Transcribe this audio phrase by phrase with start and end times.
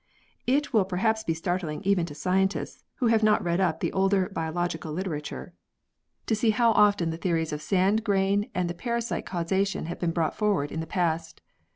[0.47, 4.29] It will perhaps be startling even to scientists, who have not read up the older
[4.29, 5.53] biological literature,
[6.25, 6.41] to 94 PEARLS [CH.
[6.41, 10.35] see how often the theories of sand grain and the parasite causation have been brought
[10.35, 11.39] forward in the past.